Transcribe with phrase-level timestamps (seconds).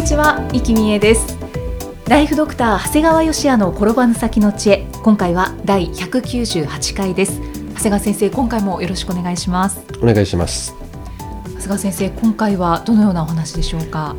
[0.00, 1.36] にちは、生きみえです。
[2.08, 4.86] ライフドクター長谷川芳也の転ばぬ先の知恵。
[5.02, 7.38] 今回は第198回です。
[7.38, 9.82] 長谷川先生今回もよろしくお願いします。
[10.02, 10.74] お願いします。
[11.44, 14.16] 長谷川先生今回はどのようなお話でしょうか？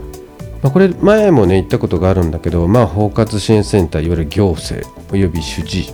[0.62, 5.92] まあ、これ前もね言ったことがあるんだけど、まあ、包括支援センターいわゆる行政および主治。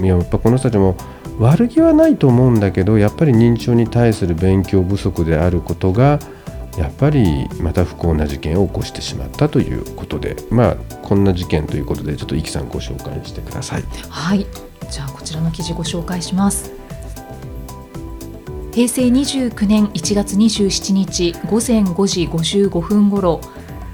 [0.00, 0.96] 医やっぱこの人たちも
[1.38, 6.20] 悪気はないと思うんだけどやっぱり認知症に対する勉強不足であることが
[6.76, 13.84] やっぱりまた不幸な事件を起こしてしまったということでまあこんな事件ということでちょっとイキさんご紹介してください。
[14.08, 14.46] はい。
[14.90, 16.72] じゃあこちらの記事ご紹介します。
[18.72, 23.40] 平成29年1月27日午前5時55分ごろ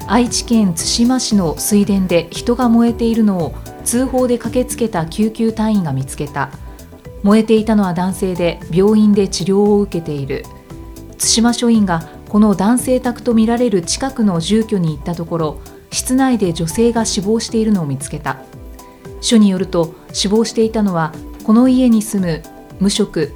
[0.08, 6.50] 愛知県津島市の水田で人が燃えているのを通報で駆けつけた救急隊員が見つけた。
[7.22, 10.44] 燃えていたのは男性で病院で治療を受けている。
[11.18, 18.38] 津島署員がこの男性宅とみられる近くの住居に行ったところ室内で女性が死亡しているのを見つけた。
[19.20, 21.12] 署によると死亡していたのは
[21.44, 22.42] この家に住む
[22.80, 23.34] 無職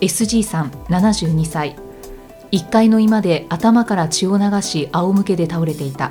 [0.00, 1.76] SG さん72歳。
[2.50, 6.10] 1階の居間で頭から血を流し仰向けで倒れていた。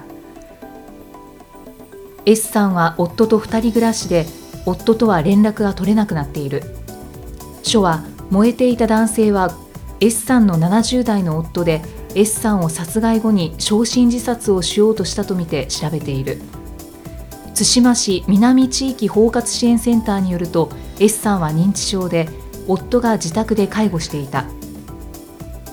[2.25, 4.25] S さんは夫と2人暮らしで
[4.65, 6.63] 夫とは連絡が取れなくなっている。
[7.61, 9.53] 署は燃えていた男性は
[9.99, 11.81] S さんの70代の夫で
[12.15, 16.41] S さんを殺害後に焼身自殺をしようとしたとみて調べている。
[17.53, 22.27] 対馬市南地域包括支援センターによると S さんは認知症で
[22.67, 24.45] 夫が自宅で介護していた。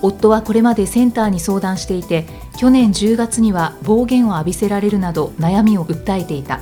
[0.02, 2.26] 夫はこれまでセンターに相談していて
[2.56, 6.60] 去年10月には暴言を浴びせられるなど悩みを訴えていた。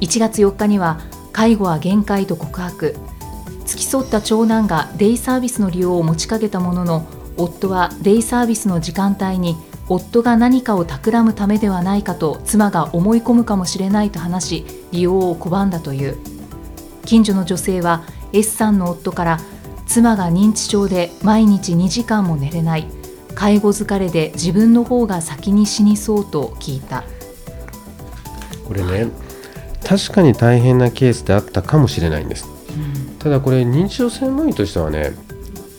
[0.00, 1.00] 1月4日には
[1.32, 2.96] 介護は限界と告白。
[3.66, 9.56] 付き添った長男がデイサービスの利用を持ちかけたものの夫はデイサービスの時間帯に
[9.88, 16.16] 夫が何かを企むためではないかと妻が思い込むかもしれないと話し利用を拒んだという。
[17.04, 19.40] 近所の女性は S さんの夫から
[19.86, 22.86] 妻が認知症で毎日2時間も寝れない。
[23.34, 27.04] 介護疲れで自分の方が先に死にそうと聞いた。
[28.66, 29.10] これね
[29.86, 35.12] 確かに大変なケースであったかもしれないんです、うん、ただこれ認知症専門医としてはね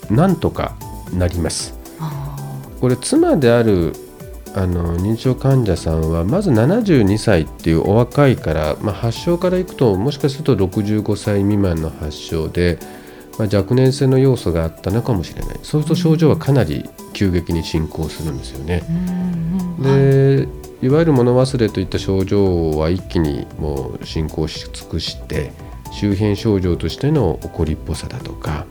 [0.10, 0.76] なんとか
[1.18, 1.74] なります。
[2.82, 3.94] これ妻である
[4.54, 12.80] あの認知症患者さんはまず72歳っていうお若いから、まあ、発症からいくともしかすると65歳未満の発症で、
[13.38, 15.60] まあ、若年性の要素があったのかもしれない。
[15.62, 18.84] そうすると症状はかなり急激に進行するんですよね。
[19.80, 20.48] で
[20.82, 25.52] いわゆる物忘れといった症状は一気にもう進行し尽くして
[25.92, 28.66] 周辺症状としての怒りっぽさだとか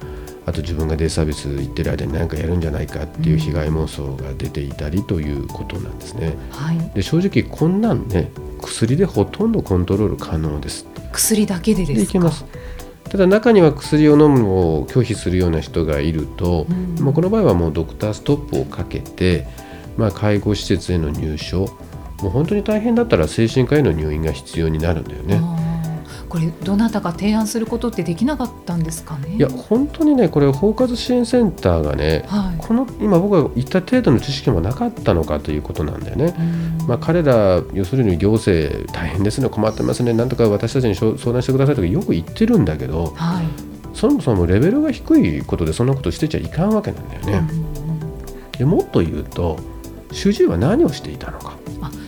[0.46, 6.34] あと自分がデイサービス行ってる間に何かやるんじゃないかっていう被害妄想が出ていたりということなんですね。
[6.50, 8.30] はい、で正直こんなんね
[8.62, 10.86] 薬でほとんどコントロール可能です。
[11.12, 12.44] 薬だけでですいけます。
[13.08, 19.46] ただ中には薬を飲むのを拒否するような人がいると、うん、もうこの場合はもうドクターストップをかけて、
[19.96, 21.68] まあ、介護施設への入所
[22.22, 25.40] もう本当に大変だったら精神科への入院が必要になるんだよね。
[26.34, 29.36] これどなたか提案することってできなかったんですかね？
[29.36, 36.34] いや本当にねこれ包括支援センターがね、はい、この今僕が言った程度の知識もなかったのかということなんだよね。
[36.88, 40.12] まあ、彼ら要するに行政大変ですね困ってますね。
[40.12, 43.46] なんとか私たちに相談してくださいとかよく言ってるんだけど、はい、
[43.96, 47.48] そもそもレベルが低いことでそんなことしてちゃいかんわけなんだよね。
[48.58, 49.60] でもっと言うと
[50.14, 51.58] 主治医は何をしていたのか。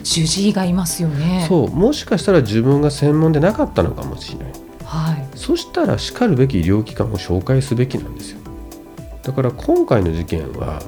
[0.04, 1.44] 主治医がいますよね。
[1.48, 4.52] そうもしかしたら自分が専門でなかったのかもしれない、
[4.84, 8.38] はい、そしたらしかるべき医療機関を紹介すべきなんですよ。
[9.24, 10.82] だから今回の事件は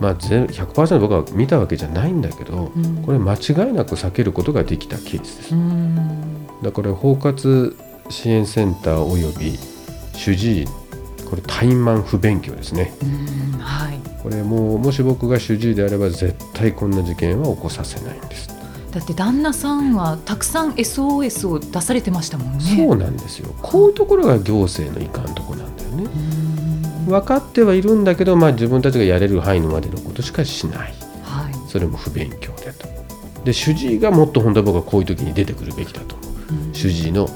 [0.00, 5.54] まあ、100%僕は見たわけじゃないんだけど、うん、これ間違いなく避けることができたケースです。
[6.62, 7.76] だから包括
[8.10, 9.56] 支援センターおよび
[10.14, 10.68] 主治医
[11.24, 12.92] これ怠慢不勉強ですね。
[13.58, 18.48] はい、これもうもし僕が主治医であれば絶対こんな事件は起こさせないんです。
[18.90, 22.76] だって旦那さんはたくさん SOS を出されてましたもんね。
[22.76, 23.54] そうなんですよ。
[23.60, 26.44] こういうところが行政のいかんとこなんだよね。
[27.06, 32.88] 分かってはいるんだけど、まあ、自分たちがやれる範囲までのことしかしない、はい、それも不勉強でと
[33.44, 37.28] で主治医がもっと本当は僕はこういう時に出てくるべきだと思う、うん、主治医の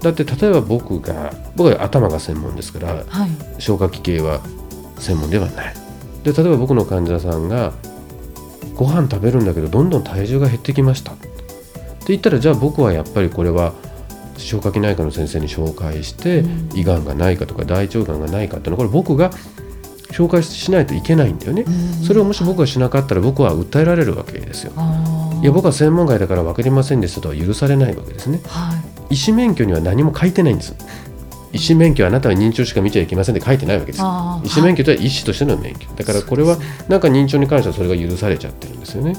[0.00, 4.40] だって例えば僕が僕は頭が専門ですから、はい、消化器系は
[4.98, 5.74] 専門ではない。
[6.22, 7.72] で例えば僕の患者さんが
[8.74, 11.12] ご飯食べるんだけどどんどん体重が減ってきました。
[11.12, 11.28] って
[12.08, 13.72] 言ったらじゃあ僕はやっぱりこれは
[14.36, 19.30] 消化器内科の先生に紹介して、うん、胃がんがないかとか大腸がんがないかっていうのはこれ僕が
[20.12, 24.72] 紹介しないといけないんだよね、うん、それをもし僕がしなかったら僕は訴えられるわけですよ。
[25.42, 28.40] いや僕は専門外だから分かりませんでしたとは許されないわけですね。
[28.46, 30.74] はい、医師免許には何も書いてないんです。
[31.52, 34.04] 医師免許はあなたは認知症しか見ちゃいけませんって書いてないわけです。
[34.44, 35.88] 医師免許とは医師としての免許。
[35.96, 36.58] だからこれは
[36.88, 39.16] なんか認知症に関してはそれが許されちゃってるんですよね。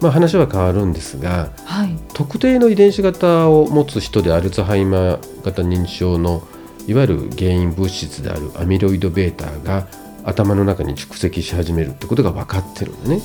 [0.00, 6.42] まあ、話は変わるんですが、はい、特定の遺伝子型を持つ人でアルツハイマー型認知症の
[6.88, 9.86] いわゆる原因物質であるアミロイド β が
[10.24, 13.20] 頭の中に蓄積し始めるってことが分かってるんだね。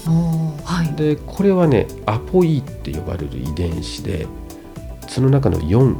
[0.63, 4.27] はい、でこれはねアポイって呼ばれる遺伝子で
[5.07, 5.99] その中の4っ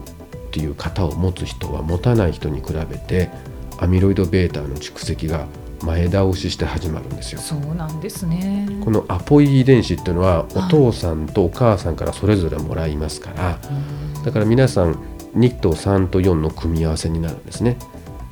[0.52, 3.30] ていう型を持つ人は持たない人に比べて
[3.78, 5.46] アミロイド β の蓄積が
[5.84, 7.40] 前倒しして始まるんですよ。
[7.40, 8.68] そうなんですね。
[8.84, 13.60] このアポイ遺伝子っていうのはお父さんとお母さんからそれぞれもらいますから、
[14.26, 14.98] だから皆さん
[15.36, 17.78] 2と3と4の組み合わせになるんですね。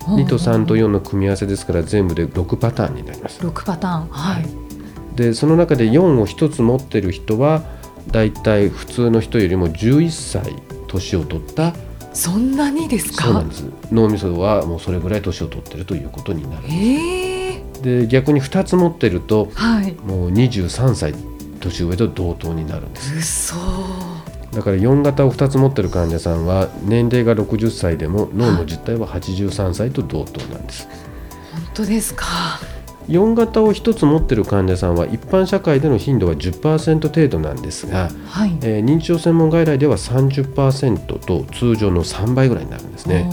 [0.06, 3.40] 2と3と4の組み合わせですから全部で6パターンになります。
[3.42, 4.46] 6パターンはい。
[5.16, 7.64] でその中で4を1つ持ってる人は
[8.12, 10.54] だいたい普通の人よりも11歳
[10.88, 11.74] 年を取った
[12.14, 13.24] そんなにですか？
[13.26, 16.76] そうなんです脳みそはもうそれぐらい年を取ってるということになるんです。
[16.76, 21.14] えー、で逆に2つ持ってると、はい、もう23歳
[21.60, 23.56] 年上と同等になるんです。
[24.56, 30.88] だから4型を2つ持ってる患者さんは年齢が60歳でも脳の実態は83歳と同等なんです。
[31.52, 32.26] 本当ですか
[33.10, 43.30] ？4型を1つ持っている患者さんは一般社会での頻度は10%程度なんですが、はい、えー、認知症専門外来では30%と通常の3倍ぐらいになるんですね。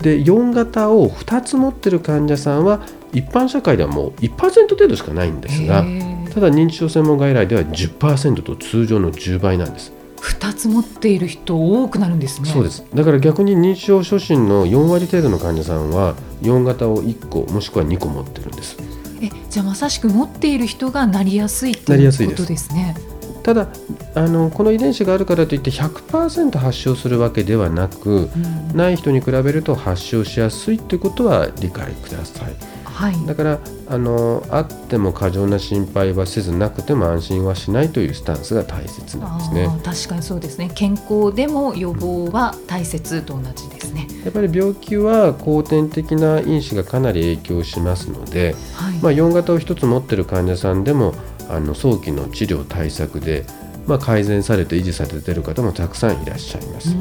[0.00, 5.84] で4型を2つ持っている患者さんは一般社会ではもう1%程度しかないんですが
[6.32, 9.95] ただ認知症専門外来では10%と通常の10倍なんです。
[10.26, 12.50] 2つ持っている人多くなるんですね。
[12.50, 12.84] そうです。
[12.94, 18.76] だから逆に認知症初診の4割程度の患者さんは4型を1個もしくは2個持ってるんです。
[19.22, 22.96] えじゃあまさしく持っている人がなりやすいということですね。
[23.42, 23.68] ただ
[24.16, 32.75] あのこの遺伝子があるからといって100%発症するわけではなく、うん、ない人に比べると発症しやすいということは理解ください。
[32.96, 39.68] はい、だからあのあっても過剰な心配はせずなくても安心はしないというスタンスが大切なんですね。
[39.84, 40.70] 確かにそうですね。
[40.74, 51.14] 健康でも予防は大切と同じですね、やっぱり病気は後天的な因子がかなり影響しますので、はい、まあ、4型を1つ持っている患者さんでも
[51.50, 53.44] あの早期の治療対策で、
[53.86, 56.96] まあ、改善されて維持されている方もたくさんいらっしゃいます。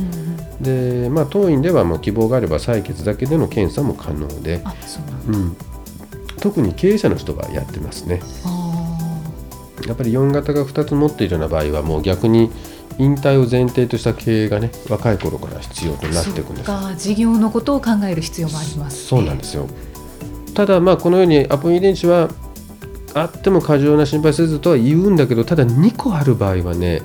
[0.61, 4.61] でまあ、当院ではもう希望があれば採血だけでの検査も可能で、
[5.27, 5.57] うん、
[6.45, 8.21] 特に経営者の人がやってますね。
[9.87, 12.51] やっぱり4型が2つ持っているような場合はもう逆に
[12.99, 16.95] 引退を前提とした経営がね若い頃から必要となっていくんです。
[16.97, 19.67] 事業のことを考える必要もあります、ね、そうなんですよ。
[20.53, 22.29] ただまあこのようにアポイ遺伝子は
[23.15, 27.01] あっても過剰な心配せずとは言うんだけどただ2個ある場合はね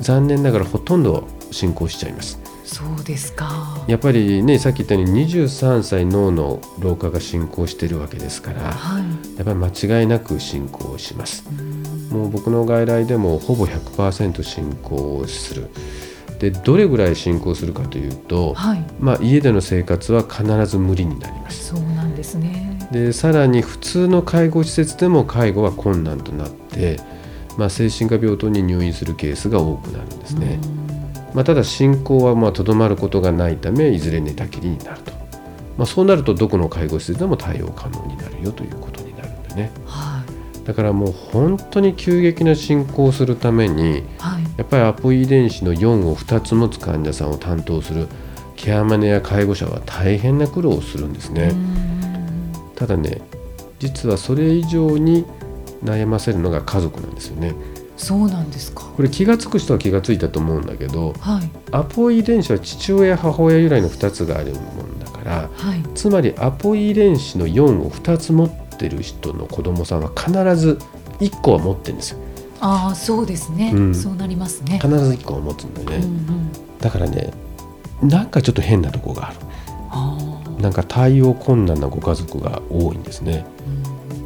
[0.00, 9.02] 残念ながらほとんど進行しちゃいますそうですかやっぱりねさっき言ったように23歳脳の老化が進行しているわけですから、はい、
[9.36, 11.44] やっぱり間違いなく進行します。
[12.10, 15.70] もう僕の外来でもほぼ100%進行する。
[16.42, 26.98] でどれぐらい進行するかというと、はい、まあ、家での生活は必ず無理になりますそうなんですねでさらに普通の介護施設でも介護は困難となって、
[27.56, 30.58] まあ、精神科病棟に入院するケースが多くなるんですね。
[31.34, 35.12] まあ、ただ進行はとどまることがないためいずれ寝たきりになると、
[35.76, 40.22] まあ、そうなるとどこの介護施設でも対応可能になるよということになるんでね、は
[40.62, 48.08] い、だからもう本当に急激な進行をするために、はい、やっぱりアポ遺伝子の4を2つ持つ患者さんを担当する
[48.56, 51.52] ケアマネや介護者は大変な苦労をするんですね。
[52.76, 53.20] ただね
[53.78, 55.24] 実はそれ以上に
[55.82, 57.54] 悩ませるのが家族なんですよね。
[57.96, 58.84] そうなんですか。
[58.96, 70.78] これ気が付く人は気が付いたと思うんだけど、はい、アポイ遺伝子は父親母親由来の2つがあるもんだから、はい、つまりアポイ遺伝子の4を2つ持ってる人の子供さんは必ず
[71.20, 72.18] 1個は持ってるんですよ。
[72.60, 74.78] ああそうですね、うん、そうなりますね。
[74.80, 77.32] 必ず1個は持つんだよね、うんうん、だからね
[78.02, 79.38] なんかちょっと変なとこがある。
[79.90, 80.16] あ
[80.60, 83.44] なんか対応困難なご家族が多いんですね。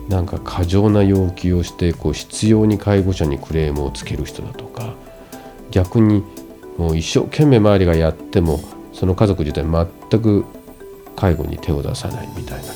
[0.08, 4.94] なんか過剰な要求をしてこう必要に介護者にクレームをつける人だとか
[5.70, 6.22] 逆に
[6.78, 8.60] もう一生懸命周りがやっても
[8.92, 9.64] その家族自体
[10.10, 10.44] 全く
[11.16, 12.72] 介護に手を出さないみたいな。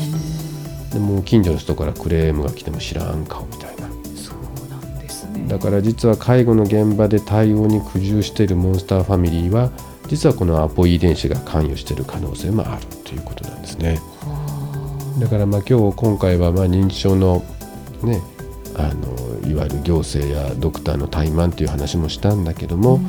[0.92, 3.88] でもう近所の人からクレームが来ても知らん顔みたいな。
[4.16, 5.46] そうなんですね。
[5.46, 9.70] だから実は介護の現場で対応に苦渋しているモンスターファミリーは
[10.08, 14.00] 実はこのアポ遺伝子が関与している可能性もあるということなんですね。
[15.18, 17.44] だからまあ今日今回はまあ認知症の
[18.02, 18.22] ね
[18.76, 23.00] あのいわゆる行政やドクターの怠慢という話もしたんだけども、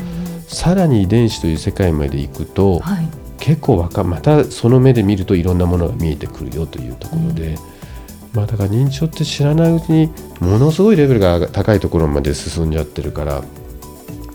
[0.47, 3.07] さらに遺伝子という世界まで行くと、はい、
[3.39, 7.57] 結構わかまたその目で見るといろんなものが見えてくるよというところで、
[8.33, 13.43] まあ、だから認知症って知らないうちにものすごいレベルが高いところまで進んじゃってるから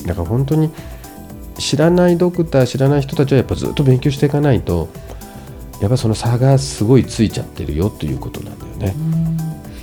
[0.07, 0.71] だから本当に
[1.59, 4.89] 知らないドクター知らない人たちはやっぱずっと勉強していかないと
[5.81, 8.95] やっぱその差がすごいついちゃってるよということなんだよね。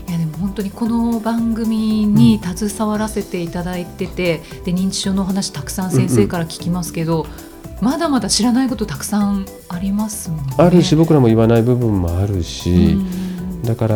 [0.07, 7.27] いやでも本当にこの番組に携わらせていただいてて、で認知症の話たくさん先生から聞きますけど、
[7.81, 10.55] まだまだ知らないことたくさんありますもんね。
[10.57, 13.23] あるし僕らも言わない部分もあるし、うん
[13.63, 13.95] だから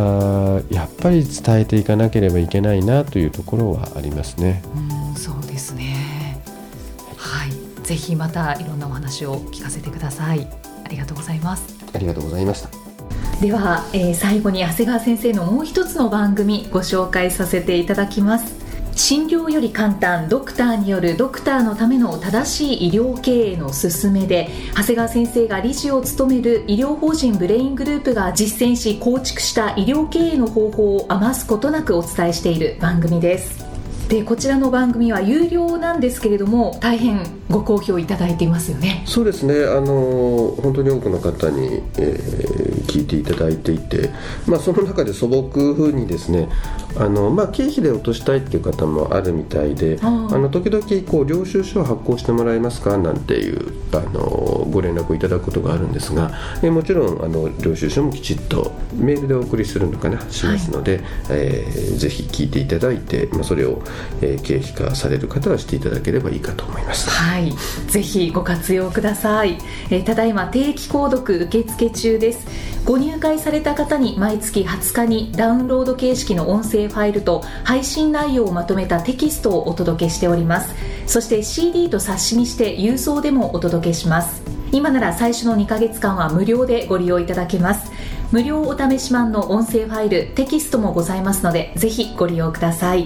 [0.70, 4.64] やっぱり伝えていかなければいけないなというところはありますね。
[5.12, 6.42] うんそうですね。
[7.18, 7.52] はい、
[7.84, 10.48] ぜひまたいろんなお話を聞かせてください。
[10.88, 11.76] ありがとうございます。
[11.94, 12.70] ありがとうございました。
[13.42, 18.56] では、えー最後に長谷川先生のもう一つの番組ご紹介させていただきます
[18.96, 33.67] 診療より簡単ドクターによるドクターのための正しい医療経営の勧めで長谷川先生が理事を務める医療法人ブレイングループが実践し構築した医療経営の方法を余すことなくお伝えしている番組です
[34.10, 39.04] でこちらの番組は有料なんですけれども大変ご好評いただいていますよね。
[39.06, 44.10] そうですね、あの本当に多くの方に、えー聞いていただいていて、
[44.48, 46.50] まあ、その中で素朴にですね
[46.96, 54.22] あの、まあ、経費で落としたいっていう方もあるみたいであの時々こう領収書を発行してもらえますかなんていうあの
[54.72, 56.32] ご連絡をいただくことがあるんですが、
[56.64, 63.82] えーもちろんあの領収書もきちっとメールでお送りするのかなしますので、えーぜひ聞いていただいて、まあ、それを、
[64.22, 67.10] えー経費化される方はしていただければいいかと思います。
[67.10, 67.54] はい、
[67.88, 69.58] ぜひご活用ください。
[69.90, 72.46] えーただいま定期購読受付中です。
[72.86, 80.74] ご入会された方に毎月20日にダウンロード形式の音声ファイルと配信内容をまとめたテキストをお届けしております。
[81.06, 84.42] そして CD と冊子にして郵送でもお届けします。
[84.72, 87.92] 今なら最初の2ヶ月間は無料でご利用いただけます。
[88.32, 93.06] 無料お試し版の音声ファイル、テキストもございますので、ぜひご利用ください。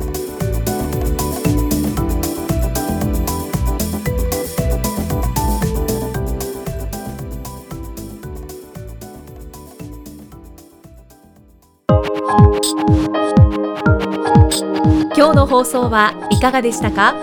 [15.15, 17.15] 今日の放送はいかがでしたか？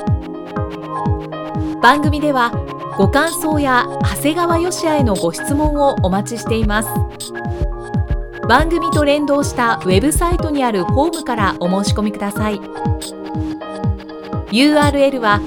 [1.80, 2.50] 番組では
[2.97, 6.88] ご感想や長谷川よしあへのご質問をお待ちしています。
[8.49, 12.58] 番組と連動したウェブサイトにあるホームからお申し込みください。
[14.50, 15.40] URL は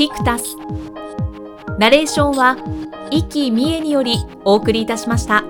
[0.00, 0.56] キクタス
[1.78, 2.56] ナレーションは
[3.10, 4.16] 生きみえにより
[4.46, 5.44] お送りいたしました。